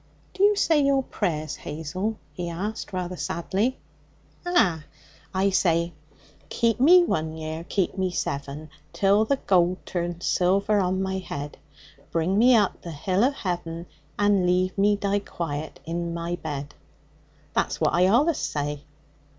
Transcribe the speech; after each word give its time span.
'Do 0.33 0.41
you 0.41 0.55
say 0.55 0.81
your 0.83 1.03
prayers, 1.03 1.57
Hazel?' 1.57 2.17
he 2.33 2.49
asked 2.49 2.91
rather 2.91 3.15
sadly. 3.15 3.77
'Ah! 4.43 4.83
I 5.31 5.51
say: 5.51 5.93
"Keep 6.49 6.79
me 6.79 7.03
one 7.03 7.37
year, 7.37 7.63
keep 7.65 7.95
me 7.99 8.09
seven, 8.09 8.71
Till 8.93 9.25
the 9.25 9.35
gold 9.35 9.85
turns 9.85 10.25
silver 10.25 10.79
on 10.79 11.03
my 11.03 11.19
head; 11.19 11.59
Bring 12.09 12.39
me 12.39 12.55
up 12.55 12.81
to 12.81 12.89
the 12.89 12.95
hill 12.95 13.23
o' 13.23 13.29
heaven, 13.29 13.85
And 14.17 14.47
leave 14.47 14.75
me 14.75 14.95
die 14.95 15.19
quiet 15.19 15.79
in 15.85 16.15
my 16.15 16.35
bed." 16.35 16.73
That's 17.53 17.79
what 17.79 17.93
I 17.93 18.07
allus 18.07 18.39
say.' 18.39 18.83